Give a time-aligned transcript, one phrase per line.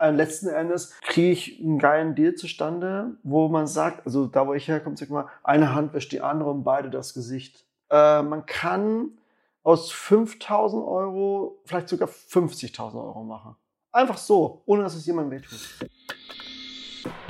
[0.00, 4.54] äh, letzten Endes kriege ich einen geilen Deal zustande, wo man sagt, also da wo
[4.54, 7.64] ich herkomme, sag mal, eine Hand wäscht die andere und beide das Gesicht.
[7.90, 9.10] Äh, man kann
[9.62, 13.56] aus 5000 Euro vielleicht sogar 50.000 Euro machen.
[13.92, 15.88] Einfach so, ohne dass es jemandem wehtut.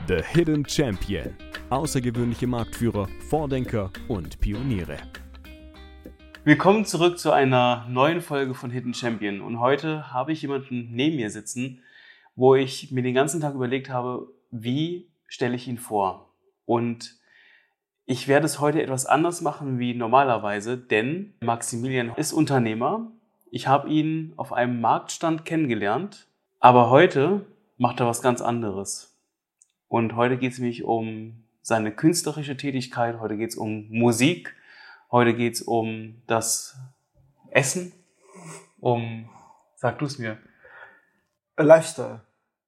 [0.07, 1.35] The Hidden Champion.
[1.71, 4.99] Außergewöhnliche Marktführer, Vordenker und Pioniere.
[6.45, 9.41] Willkommen zurück zu einer neuen Folge von Hidden Champion.
[9.41, 11.83] Und heute habe ich jemanden neben mir sitzen,
[12.41, 16.33] wo ich mir den ganzen Tag überlegt habe, wie stelle ich ihn vor?
[16.65, 17.17] Und
[18.07, 23.13] ich werde es heute etwas anders machen wie normalerweise, denn Maximilian ist Unternehmer.
[23.51, 26.27] Ich habe ihn auf einem Marktstand kennengelernt,
[26.59, 27.45] aber heute
[27.77, 29.15] macht er was ganz anderes.
[29.89, 34.55] Und heute geht es nämlich um seine künstlerische Tätigkeit, heute geht es um Musik
[35.13, 36.79] Heute geht es um das
[37.51, 37.93] Essen,
[38.79, 39.29] um,
[39.75, 40.39] sag du es mir.
[41.57, 42.21] A Lifestyle.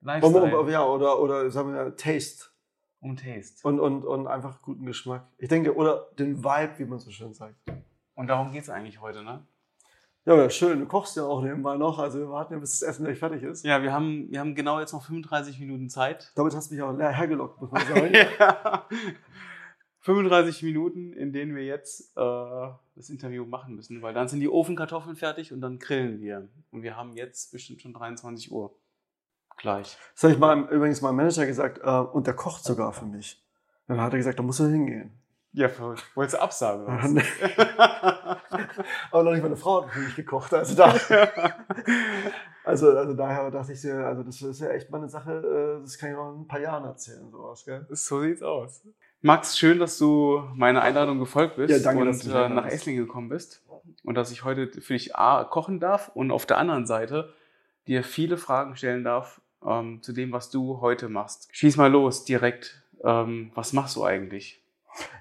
[0.02, 0.58] Lifestyle.
[0.58, 2.46] Um, um, ja, oder, oder sagen wir Taste.
[3.00, 3.66] Um Taste.
[3.66, 5.26] Und, und, und einfach guten Geschmack.
[5.38, 7.56] Ich denke, oder den Vibe, wie man so schön sagt.
[8.14, 9.46] Und darum geht es eigentlich heute, ne?
[10.24, 10.78] Ja, ja, schön.
[10.78, 11.98] Du kochst ja auch nebenbei noch.
[11.98, 13.64] Also wir warten ja, bis das Essen gleich fertig ist.
[13.64, 16.30] Ja, wir haben, wir haben genau jetzt noch 35 Minuten Zeit.
[16.36, 18.12] Damit hast du mich auch leer hergelockt, muss man sagen.
[18.38, 18.86] ja.
[20.02, 24.48] 35 Minuten, in denen wir jetzt äh, das Interview machen müssen, weil dann sind die
[24.48, 26.48] Ofenkartoffeln fertig und dann grillen wir.
[26.70, 28.74] Und wir haben jetzt bestimmt schon 23 Uhr.
[29.56, 29.96] Gleich.
[30.14, 33.42] Das habe ich mal, übrigens meinem Manager gesagt, äh, und der kocht sogar für mich.
[33.86, 35.12] Dann hat er gesagt, da musst du hingehen.
[35.54, 35.68] Ja,
[36.14, 36.86] wolltest du absagen?
[39.10, 40.54] Aber noch nicht meine Frau hat für mich gekocht.
[40.54, 40.94] Also, da,
[42.64, 45.98] also, also daher dachte ich, also das ist ja echt mal eine Sache, äh, das
[45.98, 47.30] kann ich noch in ein paar Jahren erzählen.
[47.30, 47.86] Sowas, gell?
[47.90, 48.82] So sieht's aus.
[49.20, 53.28] Max, schön, dass du meiner Einladung gefolgt bist ja, danke, und äh, nach Esslingen gekommen
[53.28, 53.62] bist
[54.04, 57.34] und dass ich heute für dich A, kochen darf und auf der anderen Seite
[57.86, 61.48] dir viele Fragen stellen darf ähm, zu dem, was du heute machst.
[61.52, 62.82] Schieß mal los, direkt.
[63.04, 64.62] Ähm, was machst du eigentlich?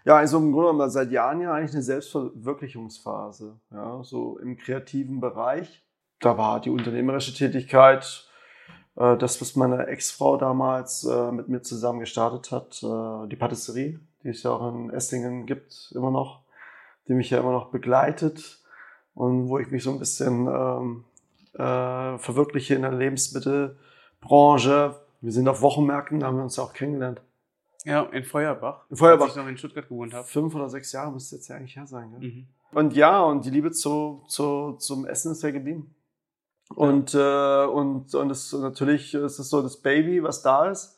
[0.03, 3.59] Ja, also im Grunde genommen seit Jahren ja eigentlich eine Selbstverwirklichungsphase.
[3.71, 5.83] Ja, so im kreativen Bereich.
[6.19, 8.27] Da war die unternehmerische Tätigkeit
[8.95, 13.99] äh, das, was meine Ex-Frau damals äh, mit mir zusammen gestartet hat, äh, die Patisserie,
[14.23, 16.41] die es ja auch in Esslingen gibt, immer noch,
[17.07, 18.59] die mich ja immer noch begleitet
[19.13, 21.05] und wo ich mich so ein bisschen ähm,
[21.53, 22.91] äh, verwirkliche in der
[24.21, 25.01] Lebensmittelbranche.
[25.21, 27.21] Wir sind auf Wochenmärkten, da haben wir uns ja auch kennengelernt.
[27.83, 28.85] Ja, in Feuerbach.
[28.89, 29.25] In Feuerbach.
[29.25, 30.27] Als ich noch in Stuttgart gewohnt habe.
[30.27, 32.11] Fünf oder sechs Jahre müsste jetzt ja eigentlich her sein.
[32.11, 32.29] Gell?
[32.29, 32.47] Mhm.
[32.71, 35.93] Und ja, und die Liebe zu, zu, zum Essen ist ja geblieben.
[36.75, 40.97] Und, äh, und, und das, natürlich ist es so das Baby, was da ist.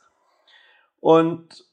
[0.99, 1.65] Und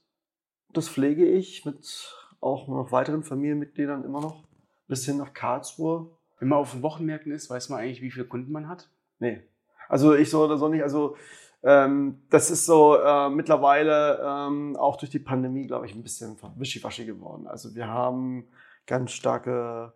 [0.73, 4.45] das pflege ich mit auch noch weiteren Familienmitgliedern immer noch
[4.89, 6.11] bis hin nach Karlsruhe.
[6.39, 8.89] Wenn man auf den Wochenmärkten ist, weiß man eigentlich, wie viele Kunden man hat?
[9.19, 9.43] Nee.
[9.91, 10.83] Also ich so oder so nicht.
[10.83, 11.17] Also
[11.63, 16.37] ähm, das ist so äh, mittlerweile ähm, auch durch die Pandemie, glaube ich, ein bisschen
[16.57, 17.47] wischiwaschi geworden.
[17.47, 18.49] Also wir haben
[18.87, 19.93] ganz starke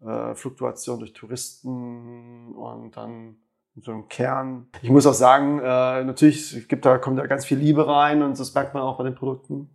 [0.00, 3.36] äh, Fluktuation durch Touristen und dann
[3.78, 4.68] so ein Kern.
[4.80, 8.38] Ich muss auch sagen, äh, natürlich gibt da, kommt da ganz viel Liebe rein und
[8.38, 9.70] das merkt man auch bei den Produkten.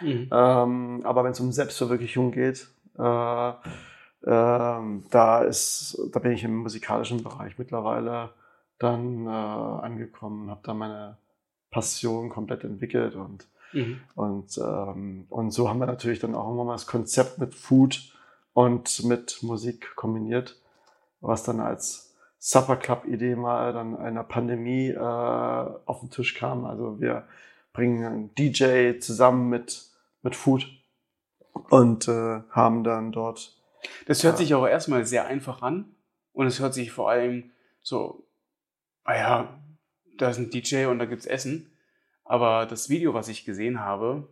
[0.00, 0.28] Mhm.
[0.30, 2.68] Ähm, aber wenn es um Selbstverwirklichung geht,
[2.98, 3.54] äh, äh,
[4.22, 8.30] da ist, da bin ich im musikalischen Bereich mittlerweile
[8.78, 11.18] dann äh, angekommen, habe da meine
[11.70, 14.00] Passion komplett entwickelt und mhm.
[14.14, 18.12] und ähm, und so haben wir natürlich dann auch immer mal das Konzept mit Food
[18.52, 20.60] und mit Musik kombiniert,
[21.20, 26.64] was dann als Supper Club Idee mal dann einer Pandemie äh, auf den Tisch kam.
[26.64, 27.24] Also wir
[27.72, 29.90] bringen einen DJ zusammen mit
[30.22, 30.66] mit Food
[31.70, 33.56] und äh, haben dann dort.
[34.06, 35.94] Das hört äh, sich auch erstmal sehr einfach an
[36.32, 37.50] und es hört sich vor allem
[37.82, 38.25] so,
[39.06, 39.48] ah
[40.18, 41.70] da ist ein DJ und da gibt's Essen.
[42.24, 44.28] Aber das Video, was ich gesehen habe,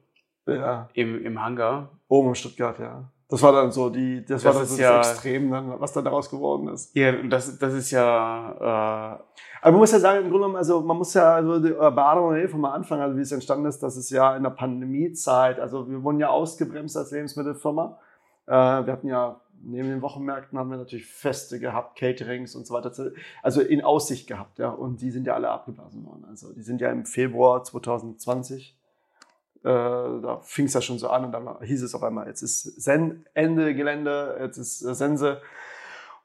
[0.47, 0.89] ja.
[0.95, 1.91] im, im Hangar.
[2.09, 3.11] Oben in Stuttgart, ja.
[3.29, 5.93] Das war dann so die, das, das war dann so ja, das Extrem, dann, was
[5.93, 6.95] dann daraus geworden ist.
[6.95, 9.19] Ja, das, das ist ja.
[9.19, 9.23] Äh
[9.63, 12.03] aber man muss ja sagen, im Grunde genommen, also man muss ja, also die, bei
[12.03, 14.51] Adam und Eva mal anfangen, also wie es entstanden ist, dass es ja in der
[14.51, 17.99] Pandemiezeit, also wir wurden ja ausgebremst als Lebensmittelfirma.
[18.47, 22.75] Äh, wir hatten ja neben den Wochenmärkten haben wir natürlich Feste gehabt, Caterings und so
[22.75, 22.93] weiter,
[23.43, 24.71] also in Aussicht gehabt, ja.
[24.71, 26.25] Und die sind ja alle abgeblasen worden.
[26.29, 28.77] Also die sind ja im Februar 2020
[29.65, 32.43] äh, da fing es ja schon so an und dann hieß es auf einmal, jetzt
[32.43, 35.41] ist Sen Ende Gelände, jetzt ist äh, Sense.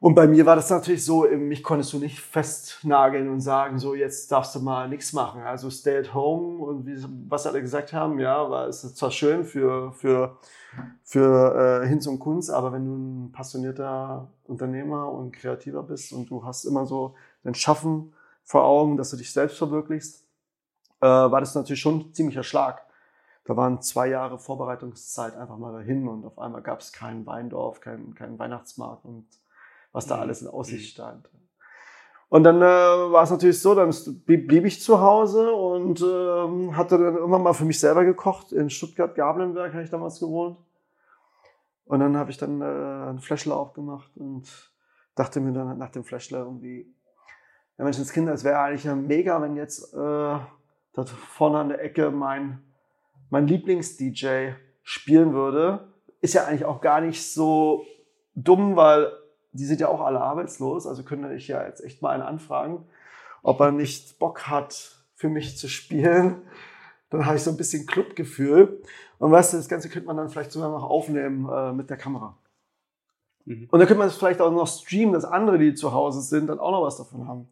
[0.02, 3.96] Und bei mir war das natürlich so, mich konntest du nicht festnageln und sagen, so
[3.96, 5.42] jetzt darfst du mal nichts machen.
[5.42, 9.44] Also stay at home und wie, was alle gesagt haben, ja, war es zwar schön
[9.44, 10.38] für, für,
[11.04, 16.30] für äh, Hinz und Kunst, aber wenn du ein passionierter Unternehmer und Kreativer bist und
[16.30, 18.14] du hast immer so dein Schaffen
[18.44, 20.24] vor Augen, dass du dich selbst verwirklichst,
[21.02, 22.86] äh, war das natürlich schon ein ziemlicher Schlag.
[23.44, 27.82] Da waren zwei Jahre Vorbereitungszeit einfach mal dahin und auf einmal gab es keinen Weindorf,
[27.82, 29.26] keinen, keinen Weihnachtsmarkt und
[29.92, 30.22] was da Mhm.
[30.22, 31.30] alles in Aussicht stand.
[32.30, 33.92] Und dann äh, war es natürlich so, dann
[34.26, 38.52] blieb, ich zu Hause und ähm, hatte dann irgendwann mal für mich selber gekocht.
[38.52, 40.58] In Stuttgart-Gablenberg habe ich damals gewohnt.
[41.86, 44.72] Und dann habe ich dann äh, einen Fläschler aufgemacht und
[45.16, 46.94] dachte mir dann nach dem Fläschler irgendwie,
[47.80, 52.12] ja Kind, das wäre eigentlich ja mega, wenn jetzt äh, da vorne an der Ecke
[52.12, 52.62] mein,
[53.32, 54.52] mein Lieblings-DJ
[54.84, 55.92] spielen würde.
[56.22, 57.86] Ist ja eigentlich auch gar nicht so
[58.36, 59.12] dumm, weil
[59.52, 62.86] die sind ja auch alle arbeitslos, also könnte ich ja jetzt echt mal einen anfragen,
[63.42, 66.42] ob er nicht Bock hat, für mich zu spielen.
[67.10, 68.82] Dann habe ich so ein bisschen Clubgefühl.
[69.18, 71.98] Und weißt du, das Ganze könnte man dann vielleicht sogar noch aufnehmen äh, mit der
[71.98, 72.38] Kamera.
[73.46, 73.68] Mhm.
[73.70, 76.48] Und dann könnte man es vielleicht auch noch streamen, dass andere, die zu Hause sind,
[76.48, 77.50] dann auch noch was davon haben.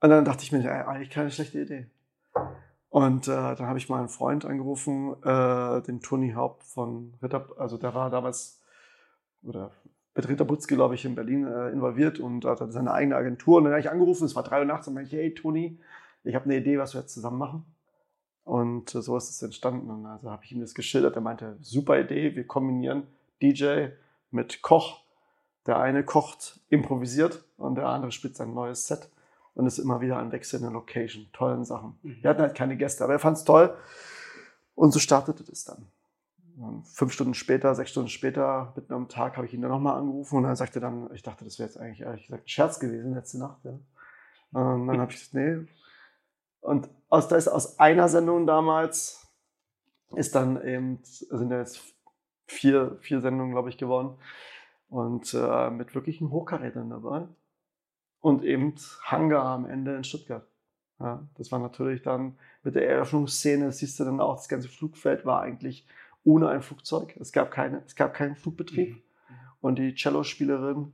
[0.00, 1.86] Und dann dachte ich mir, eigentlich keine schlechte Idee.
[2.88, 7.46] Und äh, dann habe ich mal einen Freund angerufen, äh, den Toni Haupt von Ritter,
[7.56, 8.60] also der war damals,
[9.44, 9.70] oder
[10.20, 13.56] mit Ritter Butzke, glaube ich, in Berlin äh, involviert und hat dann seine eigene Agentur.
[13.56, 15.78] Und dann habe ich angerufen, es war drei Uhr nachts und meinte ich, hey Toni,
[16.24, 17.64] ich habe eine Idee, was wir jetzt zusammen machen.
[18.44, 19.88] Und äh, so ist es entstanden.
[19.90, 21.16] Und also habe ich ihm das geschildert.
[21.16, 23.04] Er meinte, super Idee, wir kombinieren
[23.40, 23.86] DJ
[24.30, 25.00] mit Koch.
[25.66, 29.08] Der eine kocht improvisiert und der andere spielt sein neues Set
[29.54, 31.98] und ist immer wieder an wechselnden Location, tollen Sachen.
[32.02, 32.16] Mhm.
[32.20, 33.74] Wir hatten halt keine Gäste, aber er fand es toll.
[34.74, 35.86] Und so startete das dann.
[36.94, 40.36] Fünf Stunden später, sechs Stunden später, mitten am Tag, habe ich ihn dann nochmal angerufen
[40.36, 43.14] und er sagte dann, ich dachte, das wäre jetzt eigentlich ehrlich gesagt ein Scherz gewesen
[43.14, 43.64] letzte Nacht.
[43.64, 43.70] Ja.
[44.52, 45.66] Und dann habe ich gesagt, nee.
[46.60, 49.26] Und aus, da ist aus einer Sendung damals
[50.14, 51.80] ist dann eben, sind jetzt
[52.46, 54.18] vier, vier Sendungen, glaube ich, geworden.
[54.88, 57.28] Und äh, mit wirklichen Hochkarätern dabei.
[58.20, 58.74] Und eben
[59.04, 60.46] Hangar am Ende in Stuttgart.
[60.98, 64.68] Ja, das war natürlich dann mit der Eröffnungsszene, das siehst du dann auch, das ganze
[64.68, 65.86] Flugfeld war eigentlich
[66.24, 67.16] ohne ein Flugzeug.
[67.18, 68.96] Es gab, keine, es gab keinen Flugbetrieb.
[68.96, 69.02] Mhm.
[69.60, 70.92] Und die Cello-Spielerin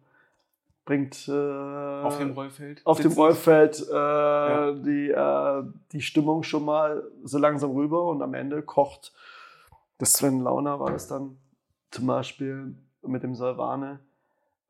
[0.85, 2.81] bringt äh, Auf dem Rollfeld.
[2.85, 3.13] auf dem.
[3.13, 5.63] Rollfeld äh, die, äh,
[5.93, 9.13] die Stimmung schon mal so langsam rüber und am Ende kocht
[9.99, 11.39] das Sven Launer war das dann
[11.91, 14.01] zum Beispiel mit dem Salvane,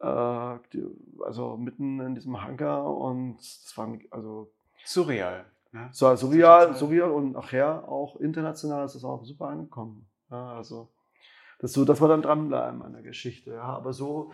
[0.00, 0.86] äh, die,
[1.24, 4.50] also mitten in diesem Hangar und das war also
[4.84, 5.44] Surreal.
[5.72, 5.88] Ne?
[5.92, 10.06] so surreal, surreal und nachher auch international ist das auch super angekommen.
[10.30, 10.88] Ja, also
[11.58, 13.50] das ist so, dass wir dann dranbleiben an der Geschichte.
[13.52, 14.32] Ja, aber so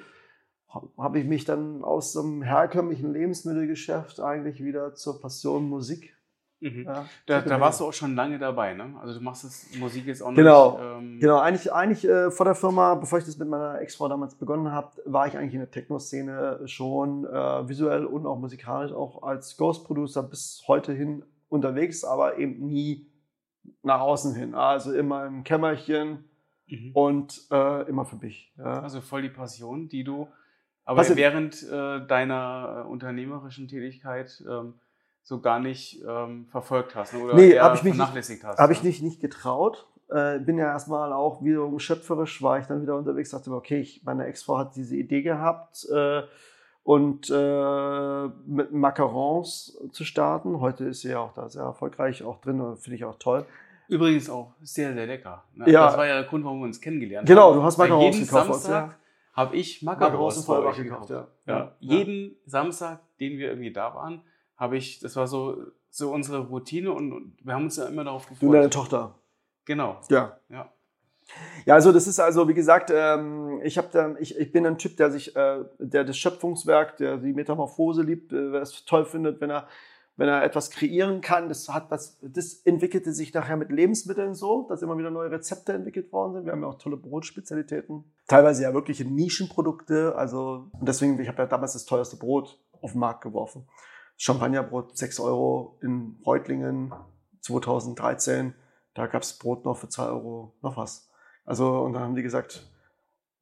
[0.73, 6.17] ha- habe ich mich dann aus so einem herkömmlichen Lebensmittelgeschäft eigentlich wieder zur Passion Musik.
[6.61, 6.85] Mhm.
[6.85, 8.95] Ja, Da, da warst du auch schon lange dabei, ne?
[9.01, 10.71] Also du machst das Musik jetzt auch Genau.
[10.71, 10.81] nicht.
[10.81, 14.37] Ähm, Genau, eigentlich, eigentlich äh, vor der Firma, bevor ich das mit meiner Ex-Frau damals
[14.37, 19.25] begonnen habe, war ich eigentlich in der Techno-Szene schon äh, visuell und auch musikalisch auch
[19.25, 23.07] als Ghost-Producer bis heute hin unterwegs, aber eben nie
[23.83, 24.55] nach außen hin.
[24.55, 26.25] Also immer im Kämmerchen
[26.69, 26.93] Mhm.
[26.95, 28.53] und äh, immer für mich.
[28.57, 28.81] Ja.
[28.83, 30.29] Also voll die Passion, die du
[30.85, 34.75] aber Was- während äh, deiner äh, unternehmerischen Tätigkeit ähm,
[35.23, 37.21] so gar nicht ähm, verfolgt hast ne?
[37.21, 38.59] oder Nee, eher ich mich nicht- vernachlässigt hast.
[38.59, 38.89] Habe ich ne?
[38.89, 39.87] nicht, nicht getraut.
[40.09, 43.81] Äh, bin ja erstmal auch wiederum schöpferisch, war ich dann wieder unterwegs, dachte mir, okay,
[43.81, 46.23] ich, meine Ex-Frau hat diese Idee gehabt äh,
[46.85, 50.61] und äh, mit Macarons zu starten.
[50.61, 53.47] Heute ist sie ja auch da sehr erfolgreich auch drin und finde ich auch toll.
[53.89, 55.45] Übrigens auch sehr, sehr lecker.
[55.55, 55.71] Ne?
[55.71, 55.87] Ja.
[55.87, 57.57] Das war ja der Grund, warum wir uns kennengelernt Genau, haben.
[57.57, 58.97] du hast Macarons jeden gekauft, Samstag ja.
[59.35, 61.29] habe ich Macarons Macarons gekauft, gekauft.
[61.47, 61.55] ja.
[61.55, 61.73] Ja.
[61.81, 64.23] Jeden Samstag, den wir irgendwie da waren,
[64.57, 65.59] habe ich, das war so,
[65.91, 68.73] so unsere Routine und, und wir haben uns ja immer darauf Du und deine gefreut.
[68.73, 69.15] Tochter.
[69.67, 70.01] Genau.
[70.09, 70.39] Ja.
[70.49, 70.71] Ja.
[71.65, 74.79] Ja, also das ist also, wie gesagt, ähm, ich, hab da, ich, ich bin ein
[74.79, 79.05] Typ, der sich, äh, der das Schöpfungswerk, der die Metamorphose liebt, äh, wer es toll
[79.05, 79.69] findet, wenn er,
[80.17, 81.49] wenn er etwas kreieren kann.
[81.49, 85.73] Das hat was, das entwickelte sich nachher mit Lebensmitteln so, dass immer wieder neue Rezepte
[85.73, 86.45] entwickelt worden sind.
[86.45, 90.15] Wir haben ja auch tolle Brotspezialitäten, teilweise ja wirkliche Nischenprodukte.
[90.17, 93.67] Also und deswegen, ich habe ja damals das teuerste Brot auf den Markt geworfen.
[94.17, 96.93] Champagnerbrot 6 Euro in Reutlingen
[97.41, 98.55] 2013.
[98.95, 101.12] Da gab es Brot noch für 2 Euro noch was.
[101.45, 102.67] Also, und dann haben die gesagt,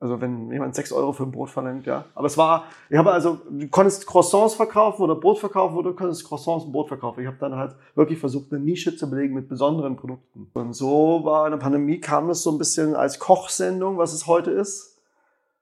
[0.00, 2.06] also wenn jemand 6 Euro für ein Brot verlangt, ja.
[2.14, 5.96] Aber es war, ich habe also, du konntest Croissants verkaufen oder Brot verkaufen oder du
[5.96, 7.20] konntest Croissants und Brot verkaufen.
[7.20, 10.50] Ich habe dann halt wirklich versucht, eine Nische zu belegen mit besonderen Produkten.
[10.54, 14.26] Und so war in der Pandemie, kam es so ein bisschen als Kochsendung, was es
[14.26, 14.98] heute ist,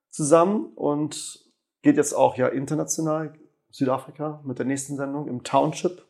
[0.08, 1.44] zusammen und
[1.82, 3.34] geht jetzt auch ja international,
[3.70, 6.04] Südafrika, mit der nächsten Sendung im Township,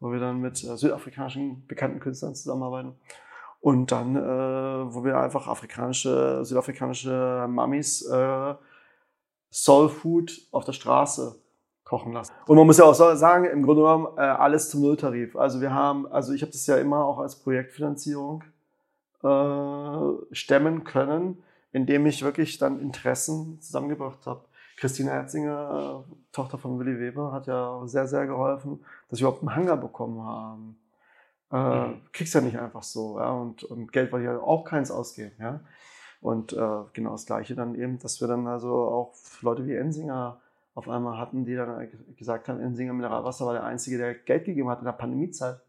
[0.00, 2.94] wo wir dann mit äh, südafrikanischen bekannten Künstlern zusammenarbeiten.
[3.60, 8.54] Und dann, äh, wo wir einfach afrikanische, südafrikanische Mamis äh,
[9.50, 11.36] Soul Food auf der Straße
[11.84, 12.32] kochen lassen.
[12.46, 15.36] Und man muss ja auch sagen, im Grunde genommen äh, alles zum Nulltarif.
[15.36, 18.44] Also wir haben, also ich habe das ja immer auch als Projektfinanzierung
[19.22, 24.44] äh, stemmen können, indem ich wirklich dann Interessen zusammengebracht habe.
[24.76, 29.42] Christine Erzinger, äh, Tochter von Willy Weber, hat ja sehr, sehr geholfen, dass wir überhaupt
[29.42, 30.78] einen Hangar bekommen haben.
[31.52, 32.02] Äh, mhm.
[32.12, 33.18] Kriegst ja nicht einfach so.
[33.18, 33.30] Ja?
[33.32, 35.32] Und, und Geld wollte ja auch keins ausgeben.
[35.38, 35.60] Ja?
[36.20, 40.40] Und äh, genau das Gleiche dann eben, dass wir dann also auch Leute wie Ensinger
[40.74, 44.68] auf einmal hatten, die dann gesagt haben, Ensinger Mineralwasser war der Einzige, der Geld gegeben
[44.68, 45.60] hat in der Pandemiezeit.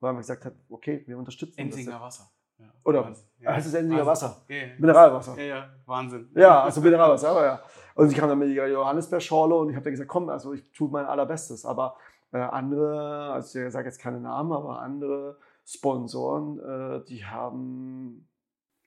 [0.00, 2.30] Weil man gesagt hat, okay, wir unterstützen Ensinger Wasser.
[2.58, 2.66] Ja.
[2.84, 3.52] Oder ja.
[3.52, 4.44] heißt es Ensinger Wasser?
[4.48, 5.36] Ja, Mineralwasser.
[5.38, 6.30] Ja, ja, Wahnsinn.
[6.34, 7.62] Ja, also Mineralwasser, aber ja.
[7.94, 10.70] Und ich kam dann mit der Johannisbeerschorle und ich habe dann gesagt, komm, also ich
[10.72, 11.64] tue mein allerbestes.
[11.64, 11.96] Aber
[12.34, 18.28] äh, andere, also ich sage jetzt keine Namen, aber andere Sponsoren, äh, die haben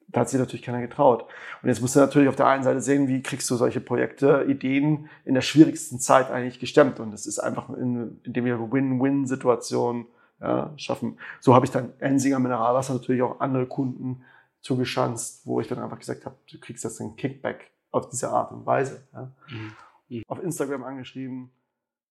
[0.10, 1.26] da hat sich natürlich keiner getraut.
[1.62, 4.46] Und jetzt musst du natürlich auf der einen Seite sehen, wie kriegst du solche Projekte,
[4.48, 7.02] Ideen in der schwierigsten Zeit eigentlich gestemmt.
[7.02, 10.06] Und das ist einfach, in, indem wir Win-Win-Situationen
[10.40, 11.20] ja, schaffen.
[11.42, 14.24] So habe ich dann Ensinger Mineralwasser natürlich auch andere Kunden
[14.62, 18.52] zugeschanzt, wo ich dann einfach gesagt habe, du kriegst jetzt einen Kickback auf diese Art
[18.54, 19.06] und Weise.
[19.14, 19.32] Ja.
[19.50, 20.24] Mhm.
[20.28, 21.52] Auf Instagram angeschrieben.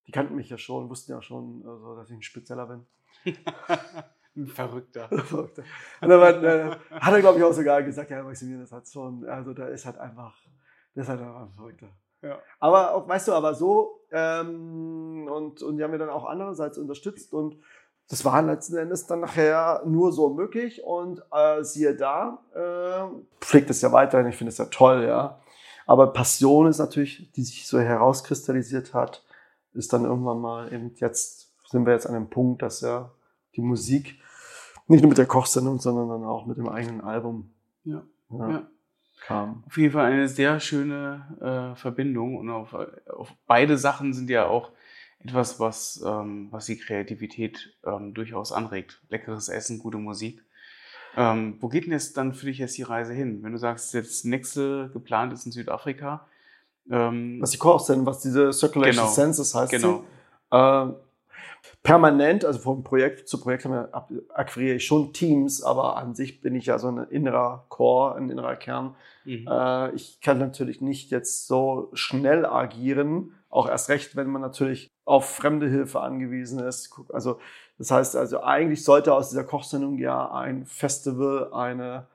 [0.07, 2.87] Die kannten mich ja schon, wussten ja schon, also, dass ich ein Spezieller bin.
[4.37, 5.09] Ein Verrückter.
[5.25, 5.63] Verrückter.
[6.03, 9.25] Und dann äh, hat er, glaube ich, auch sogar gesagt, ja, Maximilian, das hat schon,
[9.27, 10.37] also da ist halt einfach,
[10.95, 11.89] das ist halt einfach ein Verrückter.
[12.21, 12.39] Ja.
[12.61, 16.77] Aber auch, weißt du, aber so, ähm, und, und die haben mir dann auch andererseits
[16.77, 17.57] unterstützt und
[18.09, 23.07] das war letzten Endes dann nachher nur so möglich und äh, siehe da, äh,
[23.41, 25.41] pflegt es ja weiterhin, ich finde es ja toll, ja.
[25.87, 29.25] Aber Passion ist natürlich, die sich so herauskristallisiert hat,
[29.77, 33.13] ist dann irgendwann mal eben jetzt, sind wir jetzt an dem Punkt, dass ja
[33.55, 34.21] die Musik
[34.89, 37.51] nicht nur mit der Kochsendung, sondern dann auch mit dem eigenen Album
[37.85, 38.03] ja.
[38.31, 38.67] Ja, ja.
[39.21, 39.65] kam.
[39.67, 42.75] Auf jeden Fall eine sehr schöne äh, Verbindung und auf,
[43.09, 44.73] auf, beide Sachen sind ja auch
[45.19, 49.01] etwas, was, ähm, was die Kreativität ähm, durchaus anregt.
[49.09, 50.43] Leckeres Essen, gute Musik.
[51.17, 53.43] Ähm, wo geht denn jetzt dann für dich jetzt die Reise hin?
[53.43, 56.29] Wenn du sagst, jetzt nächste geplant ist in Südafrika.
[56.91, 59.73] Ähm, was die Kochsendung, was diese Circulation genau, Senses heißt.
[59.73, 60.05] Genau.
[60.51, 60.93] Äh,
[61.83, 63.69] permanent, also vom Projekt zu Projekt
[64.35, 68.31] akquiriere ich schon Teams, aber an sich bin ich ja so ein innerer Core, ein
[68.31, 68.95] innerer Kern.
[69.25, 69.47] Mhm.
[69.49, 74.91] Äh, ich kann natürlich nicht jetzt so schnell agieren, auch erst recht, wenn man natürlich
[75.05, 76.93] auf fremde Hilfe angewiesen ist.
[77.13, 77.39] Also
[77.79, 82.07] das heißt also eigentlich sollte aus dieser Kochsendung ja ein Festival, eine,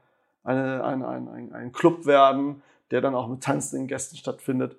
[0.44, 4.77] eine, ein, ein, ein, ein Club werden, der dann auch mit tanzenden Gästen stattfindet.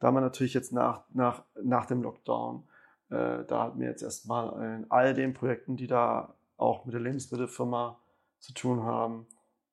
[0.00, 2.64] Da man natürlich jetzt nach, nach, nach dem Lockdown
[3.10, 7.00] äh, da hat mir jetzt erstmal in all den Projekten, die da auch mit der
[7.00, 7.98] Lebensmittelfirma
[8.38, 9.26] zu tun haben,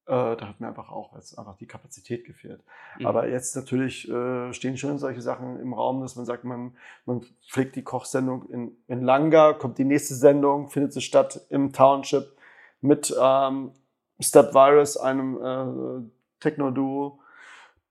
[0.06, 2.62] äh, da hat mir einfach auch jetzt einfach die Kapazität gefehlt.
[3.00, 3.06] Mhm.
[3.06, 7.22] Aber jetzt natürlich äh, stehen schon solche Sachen im Raum, dass man sagt, man, man
[7.48, 12.36] pflegt die Kochsendung in, in Langa, kommt die nächste Sendung, findet sie statt im Township
[12.82, 13.72] mit ähm,
[14.20, 17.21] Step Virus, einem äh, Techno-Duo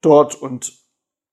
[0.01, 0.73] dort und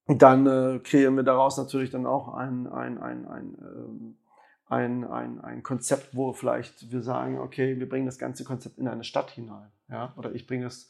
[0.08, 4.18] dann äh, kreieren wir daraus natürlich dann auch ein, ein, ein, ein, ähm,
[4.68, 8.88] ein, ein, ein Konzept, wo vielleicht wir sagen, okay, wir bringen das ganze Konzept in
[8.88, 9.70] eine Stadt hinein.
[9.90, 10.14] Ja?
[10.18, 10.90] Oder ich bringe es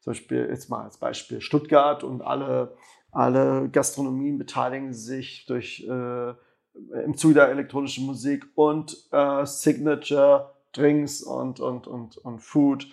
[0.00, 2.76] zum Beispiel jetzt mal als Beispiel Stuttgart und alle,
[3.10, 6.34] alle Gastronomien beteiligen sich durch äh,
[7.04, 12.88] im Zuge der elektronischen Musik und äh, Signature Drinks und, und, und, und Food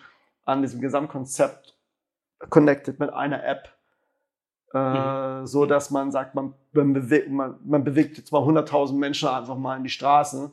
[0.46, 1.78] an diesem Gesamtkonzept
[2.50, 3.70] connected mit einer App
[4.74, 5.48] äh, mhm.
[5.48, 9.58] so dass man sagt, man, man, bewegt, man, man bewegt jetzt mal 100.000 Menschen einfach
[9.58, 10.52] mal in die Straße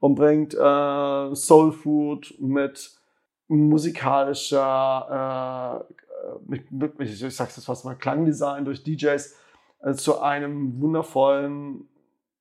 [0.00, 2.90] und bringt äh, Soul Food mit
[3.48, 5.90] musikalischer, äh,
[6.46, 9.36] mit, mit, ich sag's jetzt fast mal, Klangdesign durch DJs
[9.82, 11.88] äh, zu einem wundervollen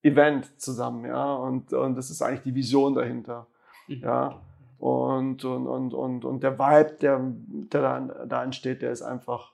[0.01, 3.48] Event zusammen, ja, und, und das ist eigentlich die Vision dahinter,
[3.88, 4.01] mhm.
[4.01, 4.41] ja,
[4.79, 9.53] und, und, und, und, und der Vibe, der, der da, da entsteht, der ist einfach,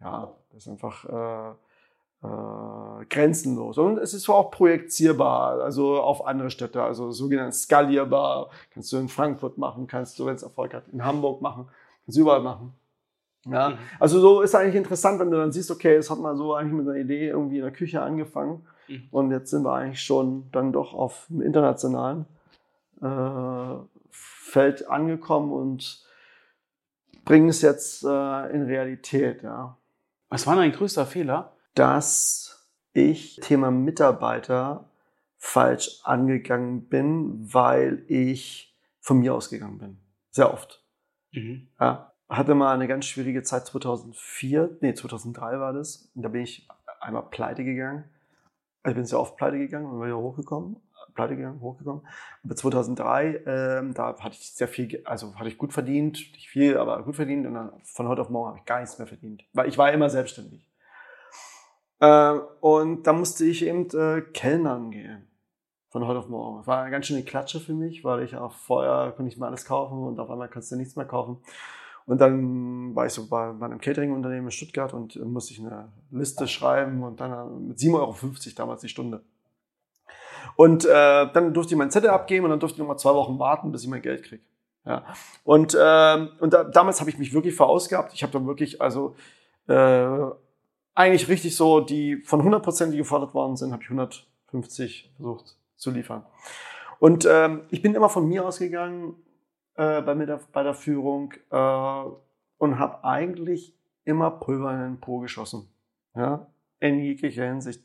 [0.00, 1.54] ja, das ist einfach äh,
[2.26, 3.78] äh, grenzenlos.
[3.78, 8.50] Und es ist auch projizierbar, also auf andere Städte, also sogenannt skalierbar.
[8.72, 11.68] Kannst du in Frankfurt machen, kannst du, wenn es Erfolg hat, in Hamburg machen,
[12.04, 12.74] kannst du überall machen.
[13.46, 13.78] Ja, mhm.
[14.00, 16.72] also so ist eigentlich interessant, wenn du dann siehst, okay, es hat mal so eigentlich
[16.72, 19.08] mit einer Idee irgendwie in der Küche angefangen mhm.
[19.10, 22.26] und jetzt sind wir eigentlich schon dann doch auf dem internationalen
[23.00, 23.76] äh,
[24.10, 26.04] Feld angekommen und
[27.24, 29.77] bringen es jetzt äh, in Realität, ja.
[30.28, 31.56] Was war dein größter Fehler?
[31.74, 34.90] Dass ich Thema Mitarbeiter
[35.36, 39.98] falsch angegangen bin, weil ich von mir ausgegangen bin.
[40.30, 40.84] Sehr oft.
[41.32, 41.68] Mhm.
[41.80, 46.10] Ja, hatte mal eine ganz schwierige Zeit 2004, nee, 2003 war das.
[46.14, 46.68] Und da bin ich
[47.00, 48.04] einmal pleite gegangen.
[48.82, 50.76] Also ich bin sehr oft pleite gegangen und wieder hochgekommen,
[51.18, 52.06] pleite gegangen, hochgekommen.
[52.44, 56.76] Aber 2003, ähm, da hatte ich sehr viel, also hatte ich gut verdient, nicht viel,
[56.76, 57.44] aber gut verdient.
[57.44, 59.90] Und dann von heute auf morgen habe ich gar nichts mehr verdient, weil ich war
[59.92, 60.70] immer selbstständig.
[61.98, 65.24] Äh, und da musste ich eben äh, Kellnern gehen.
[65.90, 66.58] Von heute auf morgen.
[66.58, 69.46] Das war eine ganz schöne Klatsche für mich, weil ich auch vorher konnte ich mir
[69.46, 71.38] alles kaufen und auf einmal kannst du nichts mehr kaufen.
[72.04, 75.90] Und dann war ich so bei, bei einem Catering-Unternehmen in Stuttgart und musste ich eine
[76.10, 78.14] Liste schreiben und dann mit 7,50 Euro
[78.54, 79.24] damals die Stunde.
[80.58, 80.88] Und äh,
[81.32, 83.84] dann durfte ich meinen Zettel abgeben und dann durfte ich nochmal zwei Wochen warten, bis
[83.84, 84.42] ich mein Geld kriege.
[84.84, 85.04] Ja.
[85.44, 88.12] Und, äh, und da, damals habe ich mich wirklich verausgabt.
[88.12, 89.14] Ich habe dann wirklich, also
[89.68, 90.26] äh,
[90.96, 95.92] eigentlich richtig so, die von 100%, die gefordert worden sind, habe ich 150 versucht zu
[95.92, 96.26] liefern.
[96.98, 99.14] Und ähm, ich bin immer von mir ausgegangen
[99.76, 102.02] äh, bei, mir der, bei der Führung äh,
[102.58, 105.68] und habe eigentlich immer Pulver in den Po geschossen.
[106.16, 106.48] Ja?
[106.80, 107.84] In jeglicher Hinsicht.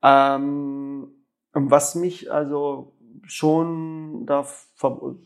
[0.00, 1.10] Ähm,
[1.56, 2.92] was mich also
[3.26, 5.16] schon da ver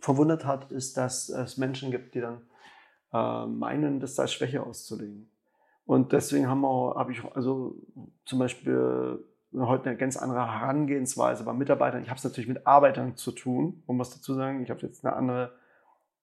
[0.00, 2.42] verwundert hat, ist, dass es Menschen gibt, die dann
[3.12, 5.30] äh, meinen, das als Schwäche auszulegen.
[5.86, 7.76] Und deswegen haben wir, habe ich also
[8.24, 9.24] zum Beispiel
[9.54, 12.02] heute eine ganz andere Herangehensweise bei Mitarbeitern.
[12.02, 14.62] Ich habe es natürlich mit Arbeitern zu tun, um was dazu sagen.
[14.62, 15.52] Ich habe jetzt eine andere,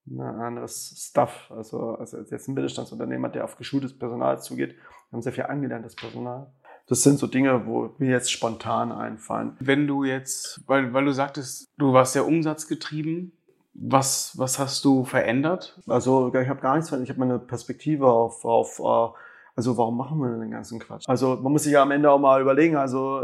[0.06, 4.76] ein anderes Stuff, also, also jetzt ein Mittelstandsunternehmer, der auf geschultes Personal zugeht.
[4.76, 6.52] Wir haben sehr viel angelerntes Personal.
[6.88, 9.56] Das sind so Dinge, wo mir jetzt spontan einfallen.
[9.60, 13.32] Wenn du jetzt, weil, weil du sagtest, du warst sehr umsatzgetrieben,
[13.74, 15.80] was, was hast du verändert?
[15.88, 17.10] Also ich habe gar nichts verändert.
[17.10, 19.16] Ich habe meine Perspektive auf, auf uh,
[19.56, 21.06] also warum machen wir denn den ganzen Quatsch?
[21.08, 23.24] Also man muss sich ja am Ende auch mal überlegen, also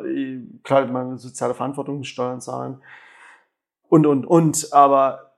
[0.63, 2.81] klar, man soziale Verantwortung, Steuern zahlen
[3.89, 5.33] und, und, und, aber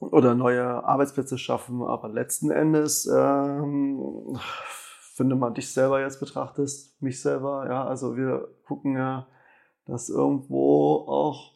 [0.00, 4.38] oder neue Arbeitsplätze schaffen, aber letzten Endes ähm,
[5.16, 9.26] wenn du mal dich selber jetzt betrachtest, mich selber, ja, also wir gucken ja,
[9.86, 11.54] dass irgendwo auch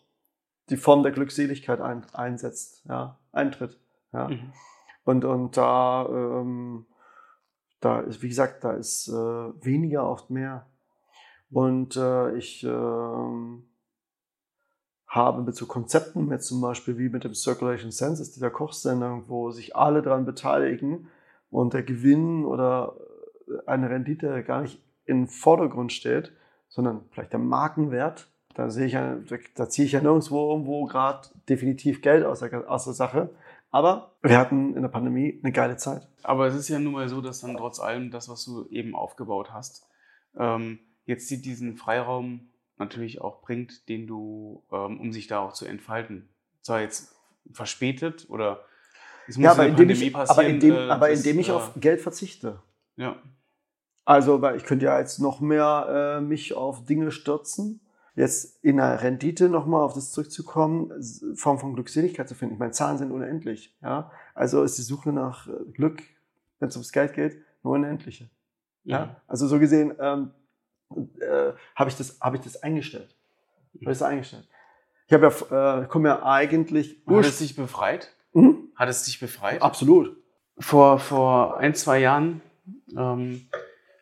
[0.70, 3.78] die Form der Glückseligkeit ein, einsetzt, ja, eintritt,
[4.12, 4.28] ja.
[4.28, 4.52] Mhm.
[5.04, 6.86] Und, und da ähm,
[7.80, 10.66] da ist, wie gesagt, da ist äh, weniger oft mehr.
[11.50, 12.68] Und äh, ich äh,
[15.06, 19.50] habe mit so Konzepten, mit zum Beispiel wie mit dem Circulation Census, dieser Kochsendung, wo
[19.50, 21.08] sich alle daran beteiligen
[21.50, 22.96] und der Gewinn oder
[23.66, 26.32] eine Rendite gar nicht im Vordergrund steht,
[26.68, 28.28] sondern vielleicht der Markenwert.
[28.54, 29.16] Da sehe ich ja,
[29.54, 33.30] da, ziehe ich ja nirgendwo irgendwo gerade definitiv Geld aus der, aus der Sache,
[33.70, 36.08] aber wir hatten in der Pandemie eine geile Zeit.
[36.22, 38.94] Aber es ist ja nun mal so, dass dann trotz allem das, was du eben
[38.94, 39.86] aufgebaut hast,
[40.36, 45.66] ähm, jetzt diesen Freiraum natürlich auch bringt, den du, ähm, um sich da auch zu
[45.66, 46.28] entfalten.
[46.62, 47.14] Zwar jetzt
[47.52, 48.64] verspätet oder
[49.26, 51.72] es muss ja, aber, indem ich, aber indem, äh, aber das, indem ich äh, auf
[51.76, 52.62] Geld verzichte.
[52.96, 53.16] Ja.
[54.08, 57.80] Also, weil ich könnte ja jetzt noch mehr äh, mich auf Dinge stürzen
[58.18, 60.90] jetzt in der Rendite nochmal auf das zurückzukommen,
[61.36, 62.54] Form von Glückseligkeit zu finden.
[62.54, 63.76] Ich meine, Zahlen sind unendlich.
[63.80, 64.10] Ja?
[64.34, 66.02] Also ist die Suche nach äh, Glück,
[66.58, 68.28] wenn es ums Geld geht, nur unendliche.
[68.82, 68.98] Ja?
[68.98, 69.16] ja?
[69.28, 70.30] Also so gesehen ähm,
[71.20, 73.14] äh, habe ich, das, hab ich das eingestellt.
[73.74, 74.48] Habe ich das eingestellt.
[75.06, 77.02] Ich habe ja, äh, komme ja eigentlich.
[77.06, 78.12] Hat es dich befreit?
[78.32, 78.70] Mhm.
[78.74, 79.60] Hat es dich befreit?
[79.62, 80.16] Absolut.
[80.58, 82.40] Vor, vor ein, zwei Jahren
[82.96, 83.48] ähm,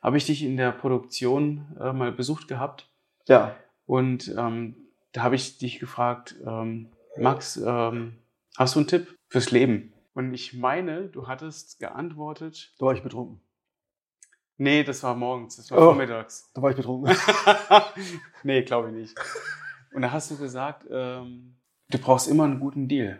[0.06, 2.88] habe ich dich in der Produktion äh, mal besucht gehabt.
[3.26, 3.56] Ja.
[3.86, 4.76] Und ähm,
[5.10, 8.16] da habe ich dich gefragt, ähm, Max, ähm,
[8.56, 9.92] hast du einen Tipp fürs Leben?
[10.14, 12.72] Und ich meine, du hattest geantwortet.
[12.78, 13.40] Da war ich betrunken.
[14.58, 16.52] Nee, das war morgens, das war oh, vormittags.
[16.54, 17.12] Da war ich betrunken.
[18.44, 19.18] nee, glaube ich nicht.
[19.92, 21.56] Und da hast du gesagt, ähm,
[21.90, 23.18] du brauchst immer einen guten Deal.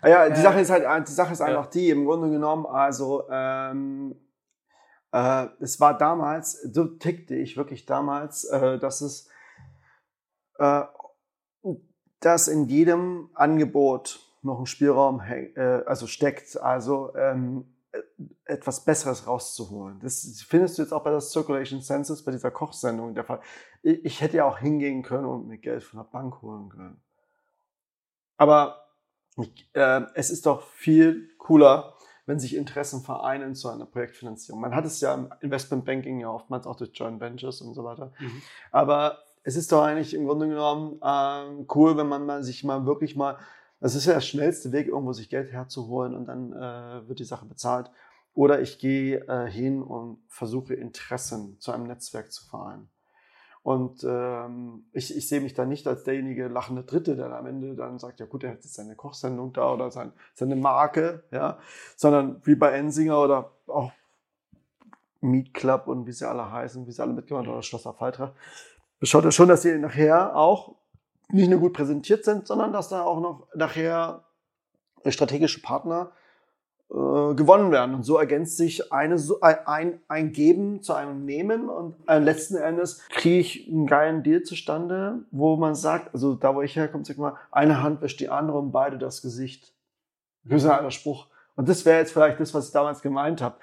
[0.00, 2.66] Ah ja, die äh, Sache ist halt, die Sache ist einfach die, im Grunde genommen,
[2.66, 4.16] also ähm,
[5.12, 9.28] äh, es war damals, so tickte ich wirklich damals, äh, dass es
[10.58, 10.82] äh,
[12.20, 18.00] dass in jedem Angebot noch ein Spielraum äh, also steckt, also ähm, äh,
[18.44, 20.00] etwas Besseres rauszuholen.
[20.00, 23.40] Das findest du jetzt auch bei der Circulation Census, bei dieser Kochsendung der Fall.
[23.82, 27.00] Ich hätte ja auch hingehen können und mir Geld von der Bank holen können.
[28.36, 28.86] Aber
[29.74, 31.95] äh, es ist doch viel cooler,
[32.26, 34.60] wenn sich Interessen vereinen zu einer Projektfinanzierung.
[34.60, 38.12] Man hat es ja im Investmentbanking ja oftmals auch durch Joint Ventures und so weiter.
[38.18, 38.42] Mhm.
[38.72, 42.84] Aber es ist doch eigentlich im Grunde genommen äh, cool, wenn man mal sich mal
[42.84, 43.38] wirklich mal,
[43.80, 47.24] das ist ja der schnellste Weg, irgendwo sich Geld herzuholen und dann äh, wird die
[47.24, 47.90] Sache bezahlt.
[48.34, 52.90] Oder ich gehe äh, hin und versuche Interessen zu einem Netzwerk zu vereinen.
[53.66, 57.74] Und ähm, ich, ich sehe mich da nicht als derjenige lachende Dritte, der am Ende
[57.74, 61.58] dann sagt, ja gut, er hat jetzt seine Kochsendung da oder sein, seine Marke, ja,
[61.96, 63.90] sondern wie bei Ensinger oder auch
[65.20, 68.34] Meet Club und wie sie alle heißen, wie sie alle mitgemacht oder Schlosser Faltra,
[69.02, 70.76] schaut er schon, dass sie nachher auch
[71.30, 74.22] nicht nur gut präsentiert sind, sondern dass da auch noch nachher
[75.08, 76.12] strategische Partner
[76.88, 77.96] äh, gewonnen werden.
[77.96, 83.02] Und so ergänzt sich eine, ein, ein Geben zu einem Nehmen und äh, letzten Endes
[83.08, 87.18] kriege ich einen geilen Deal zustande, wo man sagt, also da wo ich herkomme, sag
[87.18, 89.72] mal, eine Hand wäscht die andere und beide das Gesicht.
[90.44, 91.26] Das ist ein alter Spruch.
[91.56, 93.56] Und das wäre jetzt vielleicht das, was ich damals gemeint habe.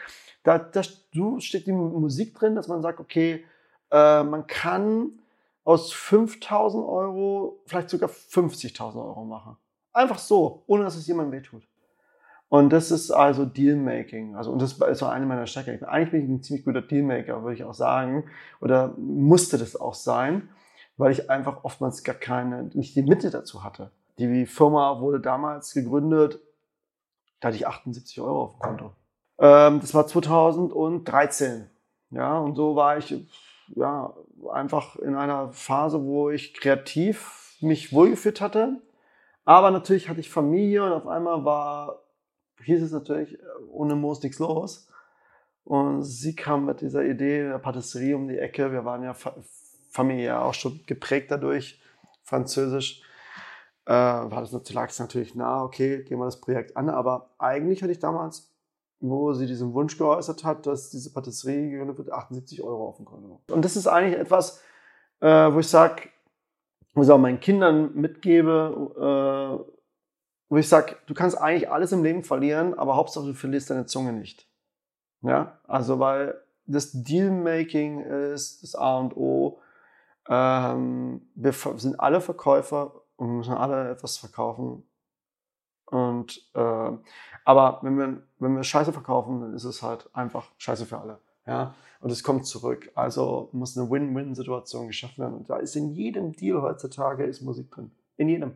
[0.43, 3.45] Da, da steht die Musik drin, dass man sagt, okay,
[3.89, 5.19] äh, man kann
[5.63, 9.55] aus 5000 Euro vielleicht sogar 50.000 Euro machen.
[9.93, 11.63] Einfach so, ohne dass es jemandem wehtut.
[12.53, 14.35] Und das ist also Dealmaking.
[14.35, 15.83] Also, und das ist auch eine meiner Stärken.
[15.85, 18.25] Eigentlich bin ich ein ziemlich guter Dealmaker, würde ich auch sagen.
[18.61, 20.49] Oder musste das auch sein,
[20.95, 23.89] weil ich einfach oftmals gar keine, nicht die Mitte dazu hatte.
[24.19, 26.41] Die Firma wurde damals gegründet,
[27.39, 28.91] da hatte ich 78 Euro auf dem Konto.
[29.39, 31.71] Ähm, das war 2013.
[32.11, 33.15] Ja, und so war ich,
[33.69, 34.13] ja,
[34.51, 38.79] einfach in einer Phase, wo ich kreativ mich wohlgefühlt hatte.
[39.43, 42.02] Aber natürlich hatte ich Familie und auf einmal war
[42.63, 44.87] hieß es natürlich, äh, ohne Moos nichts los.
[45.63, 48.71] Und sie kam mit dieser Idee der Patisserie um die Ecke.
[48.71, 49.15] Wir waren ja
[49.89, 51.81] familiär auch schon geprägt dadurch,
[52.23, 53.01] französisch.
[53.85, 56.89] Äh, war das natürlich, natürlich nah, okay, gehen wir das Projekt an.
[56.89, 58.51] Aber eigentlich hatte ich damals,
[58.99, 63.05] wo sie diesen Wunsch geäußert hat, dass diese Patisserie gegründet wird, 78 Euro auf dem
[63.05, 63.41] Konto.
[63.51, 64.61] Und das ist eigentlich etwas,
[65.19, 66.09] äh, wo ich sage,
[66.93, 69.72] wo ich auch meinen Kindern mitgebe, äh,
[70.49, 73.86] wo ich sage, du kannst eigentlich alles im Leben verlieren, aber Hauptsache du verlierst deine
[73.86, 74.47] Zunge nicht.
[75.21, 79.60] Ja, also weil das Dealmaking ist das A und O.
[80.27, 84.84] Ähm, wir sind alle Verkäufer und müssen alle etwas verkaufen.
[85.86, 86.91] Und äh,
[87.45, 91.19] aber wenn wir, wenn wir Scheiße verkaufen, dann ist es halt einfach Scheiße für alle.
[91.45, 92.91] Ja, und es kommt zurück.
[92.95, 95.36] Also muss eine Win-Win-Situation geschaffen werden.
[95.36, 97.91] Und da ist in jedem Deal heutzutage ist Musik drin.
[98.17, 98.56] In jedem.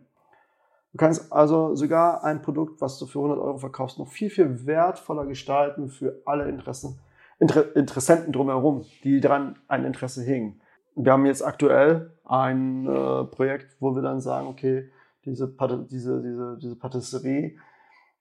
[0.94, 4.66] Du kannst also sogar ein Produkt, was du für 100 Euro verkaufst, noch viel, viel
[4.66, 7.00] wertvoller gestalten für alle Interessen,
[7.40, 10.60] Inter Interessenten drumherum, die daran ein Interesse hegen.
[10.96, 14.90] Wir haben jetzt aktuell ein äh, Projekt, wo wir dann sagen, okay,
[15.26, 15.48] diese,
[15.92, 17.58] diese, diese, diese Patisserie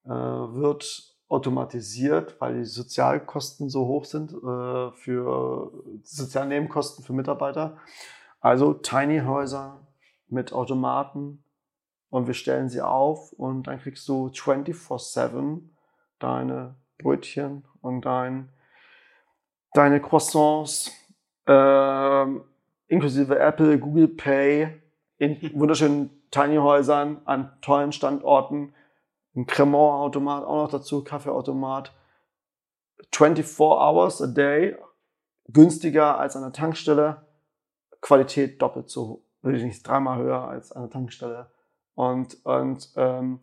[0.04, 7.78] äh, wird automatisiert, weil die Sozialkosten so hoch sind äh, für Sozialnebenkosten für Mitarbeiter.
[8.40, 9.80] Also Tiny Häuser
[10.28, 11.42] mit Automaten,
[12.16, 15.60] und wir stellen sie auf und dann kriegst du 24-7
[16.18, 18.48] deine Brötchen und dein,
[19.74, 20.92] deine Croissants,
[21.46, 22.26] äh,
[22.88, 24.80] inklusive Apple, Google Pay,
[25.18, 28.72] in wunderschönen Tiny Häusern an tollen Standorten,
[29.34, 31.92] ein Cremant-Automat auch noch dazu, Kaffeeautomat,
[33.12, 34.74] 24 hours a day,
[35.48, 37.26] günstiger als an der Tankstelle,
[38.00, 41.50] Qualität doppelt so, würde ich nicht dreimal höher als an der Tankstelle.
[41.96, 43.40] Und, und ähm,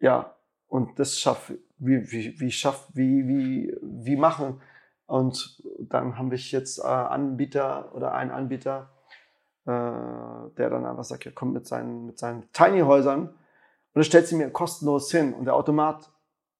[0.00, 0.34] ja,
[0.68, 4.62] und das schafft, wie, wie, wie schafft, wie, wie, wie machen.
[5.06, 8.88] Und dann habe ich jetzt äh, Anbieter oder einen Anbieter,
[9.66, 14.28] äh, der dann einfach sagt, er kommt mit seinen, mit seinen Tiny-Häusern und er stellt
[14.28, 15.34] sie mir kostenlos hin.
[15.34, 16.10] Und der Automat,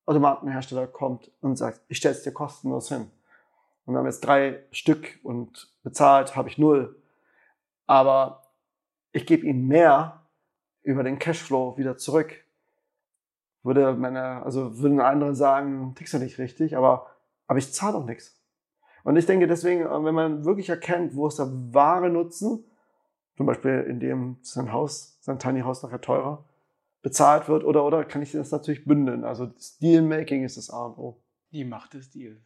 [0.06, 3.10] Automatenhersteller kommt und sagt, ich stelle es dir kostenlos hin.
[3.84, 7.00] Und wir haben jetzt drei Stück und bezahlt habe ich null.
[7.86, 8.42] Aber
[9.12, 10.21] ich gebe ihm mehr,
[10.82, 12.34] über den Cashflow wieder zurück.
[13.62, 17.06] Würde meine, also würden andere sagen, tickst du nicht richtig, aber,
[17.46, 18.36] aber ich zahle doch nichts.
[19.04, 22.64] Und ich denke deswegen, wenn man wirklich erkennt, wo ist der wahre Nutzen,
[23.36, 26.44] zum Beispiel indem sein Haus, sein Tiny House nachher teurer
[27.02, 29.24] bezahlt wird, oder, oder kann ich das natürlich bündeln.
[29.24, 31.20] Also das Deal-Making ist das A und O.
[31.50, 32.38] Die Macht des Deals.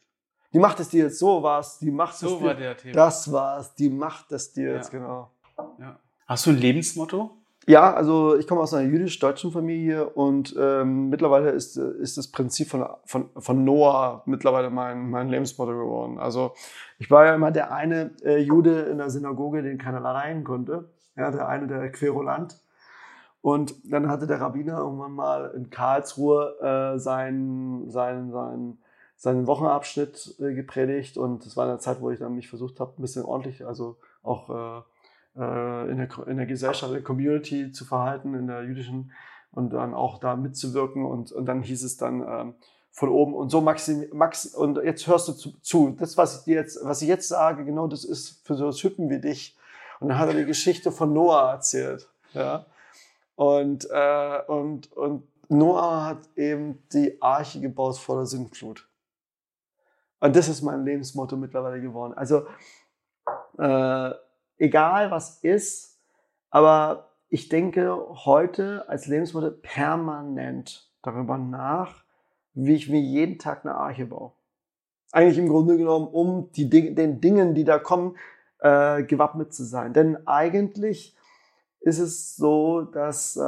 [0.52, 1.78] Die Macht des Deals, so war's.
[1.78, 2.94] Die Macht so des war der Thema.
[2.94, 3.74] Das war's.
[3.74, 4.98] Die Macht des Deals, Ja.
[4.98, 5.30] genau.
[5.78, 5.98] Ja.
[6.26, 7.36] Hast du ein Lebensmotto?
[7.68, 12.68] Ja, also ich komme aus einer jüdisch-deutschen Familie und ähm, mittlerweile ist, ist das Prinzip
[12.68, 16.18] von, von, von Noah mittlerweile mein, mein Lebensmotto geworden.
[16.18, 16.52] Also
[17.00, 20.90] ich war ja immer der eine äh, Jude in der Synagoge, den keiner rein konnte.
[21.16, 22.56] Ja, der eine, der Querulant.
[23.42, 28.78] Und dann hatte der Rabbiner irgendwann mal in Karlsruhe äh, seinen, seinen, seinen,
[29.16, 31.16] seinen Wochenabschnitt äh, gepredigt.
[31.16, 33.96] Und das war eine Zeit, wo ich dann mich versucht habe, ein bisschen ordentlich, also
[34.22, 34.82] auch äh,
[35.36, 39.12] äh, in, der, in der Gesellschaft, in der Community zu verhalten, in der jüdischen
[39.50, 41.04] und dann auch da mitzuwirken.
[41.04, 42.54] Und, und dann hieß es dann ähm,
[42.90, 45.96] von oben und so Maxim, Max, und jetzt hörst du zu, zu.
[45.98, 49.10] Das, was ich dir jetzt, was ich jetzt sage, genau das ist für so Typen
[49.10, 49.56] wie dich.
[50.00, 52.08] Und dann hat er die Geschichte von Noah erzählt.
[52.32, 52.66] Ja.
[53.34, 58.88] Und, äh, und, und Noah hat eben die Arche gebaut vor der Sintflut.
[60.20, 62.14] Und das ist mein Lebensmotto mittlerweile geworden.
[62.14, 62.46] Also,
[63.58, 64.10] äh,
[64.58, 65.98] egal was ist,
[66.50, 72.04] aber ich denke heute als Lebensmittel permanent darüber nach,
[72.54, 74.32] wie ich mir jeden Tag eine Arche baue.
[75.12, 78.16] Eigentlich im Grunde genommen, um die, den Dingen, die da kommen,
[78.60, 79.92] äh, gewappnet zu sein.
[79.92, 81.16] Denn eigentlich
[81.80, 83.40] ist es so, dass äh,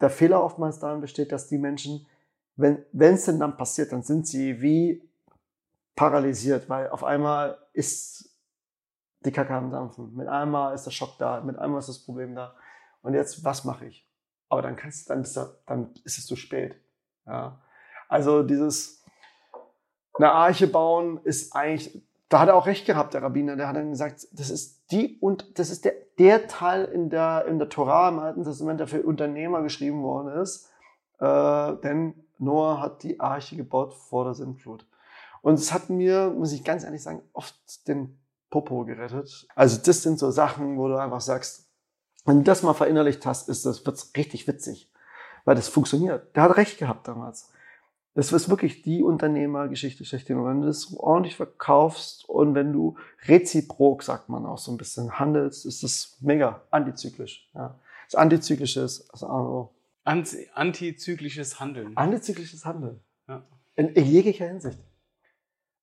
[0.00, 2.06] der Fehler oftmals darin besteht, dass die Menschen,
[2.56, 5.02] wenn es denn dann passiert, dann sind sie wie
[5.94, 8.25] paralysiert, weil auf einmal ist
[9.20, 10.14] die Kacke am Dampfen.
[10.14, 12.54] Mit einmal ist der Schock da, mit einmal ist das Problem da.
[13.02, 14.08] Und jetzt, was mache ich?
[14.48, 16.76] Aber dann kannst dann, bist du, dann ist es zu spät.
[17.26, 17.60] Ja.
[18.08, 19.04] Also dieses
[20.14, 23.76] eine Arche bauen ist eigentlich, da hat er auch recht gehabt, der Rabbiner, der hat
[23.76, 27.68] dann gesagt, das ist die und das ist der, der Teil in der, in der
[27.68, 30.70] Torah im Alten Testament, der für Unternehmer geschrieben worden ist.
[31.18, 34.86] Äh, denn Noah hat die Arche gebaut vor der Sintflut.
[35.42, 38.18] Und es hat mir, muss ich ganz ehrlich sagen, oft den
[38.64, 39.46] Popo gerettet.
[39.54, 41.68] Also das sind so Sachen, wo du einfach sagst,
[42.24, 44.90] wenn du das mal verinnerlicht hast, ist das wird's richtig witzig,
[45.44, 46.34] weil das funktioniert.
[46.34, 47.50] Der hat recht gehabt damals.
[48.14, 50.38] Das ist wirklich die Unternehmergeschichte schlechthin.
[50.38, 54.78] Und wenn du das ordentlich verkaufst und wenn du reziprok, sagt man auch so ein
[54.78, 57.50] bisschen, handelst, ist das mega antizyklisch.
[57.54, 57.78] Ja.
[58.06, 61.94] Das Antizyklische ist also Anti antizyklisches Handeln.
[61.96, 63.00] Antizyklisches Handeln.
[63.28, 63.42] Ja.
[63.74, 64.78] In jeglicher Hinsicht.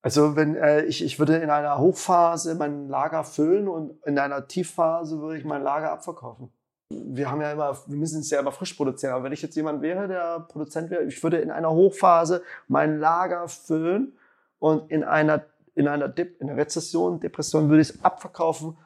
[0.04, 4.48] Also wenn äh, ich, ich würde in einer Hochphase mein Lager füllen und in einer
[4.48, 6.52] Tiefphase würde ich mein Lager abverkaufen
[6.94, 9.14] wir haben ja immer, wir müssen es ja immer frisch produzieren.
[9.14, 13.00] Aber wenn ich jetzt jemand wäre, der Produzent wäre, ich würde in einer Hochphase mein
[13.00, 14.18] Lager füllen
[14.60, 18.78] und in einer, in einer, Dip, in einer Rezession, Depression würde ich es abverkaufen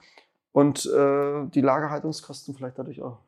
[0.52, 3.20] und äh, die Lagerhaltungskosten vielleicht dadurch auch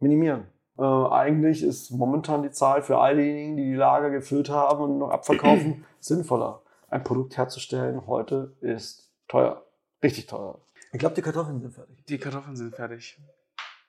[0.00, 0.46] minimieren.
[0.78, 4.98] Äh, eigentlich ist momentan die Zahl für all diejenigen, die die Lager gefüllt haben und
[4.98, 6.62] noch abverkaufen, sinnvoller.
[6.88, 9.64] Ein Produkt herzustellen heute ist teuer,
[10.02, 10.60] richtig teuer.
[10.92, 12.04] Ich glaube, die Kartoffeln sind fertig.
[12.08, 13.18] Die Kartoffeln sind fertig.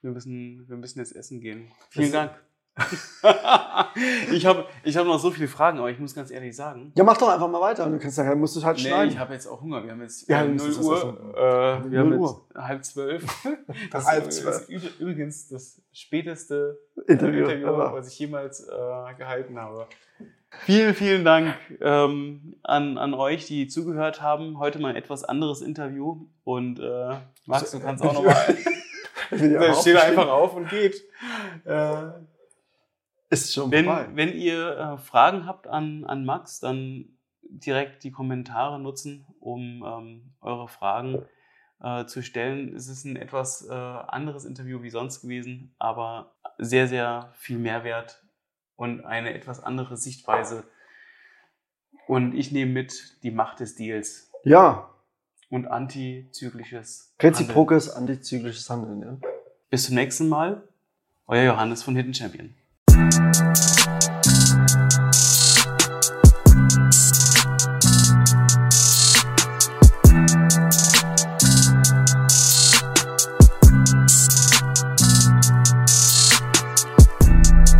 [0.02, 1.70] Wir müssen, wir müssen jetzt essen gehen.
[1.90, 2.44] Vielen das Dank.
[4.32, 6.92] ich habe ich hab noch so viele Fragen, aber ich muss ganz ehrlich sagen.
[6.94, 7.88] Ja, mach doch einfach mal weiter.
[7.88, 9.12] Du kannst sagen, musst du halt nee, schneiden.
[9.12, 9.82] ich habe jetzt auch Hunger.
[9.82, 11.34] Wir haben jetzt ja, äh, 0 Uhr.
[11.34, 12.44] Äh, wir 0 haben Uhr.
[12.48, 13.24] jetzt halb zwölf.
[13.90, 14.68] Das halb zwölf.
[14.68, 19.86] ist übrigens das späteste Interview, Interview was ich jemals äh, gehalten habe.
[20.64, 24.58] Vielen, vielen Dank ähm, an, an euch, die zugehört haben.
[24.58, 26.26] Heute mal ein etwas anderes Interview.
[26.44, 28.56] Und äh, Max, du kannst auch nochmal.
[29.80, 31.02] Steht einfach auf und geht.
[31.64, 32.10] Äh,
[33.30, 34.08] ist schon wenn, vorbei.
[34.14, 40.34] Wenn ihr äh, Fragen habt an, an Max, dann direkt die Kommentare nutzen, um ähm,
[40.40, 41.24] eure Fragen
[41.80, 42.74] äh, zu stellen.
[42.74, 48.22] Es ist ein etwas äh, anderes Interview wie sonst gewesen, aber sehr, sehr viel Mehrwert
[48.76, 50.64] und eine etwas andere Sichtweise.
[52.06, 54.30] Und ich nehme mit die Macht des Deals.
[54.44, 54.90] Ja.
[55.48, 59.28] Und antizyklisches Reziprokes antizyklisches Handeln, ja.
[59.70, 60.62] Bis zum nächsten Mal.
[61.26, 62.54] Euer Johannes von Hidden Champion.
[62.96, 63.55] Thank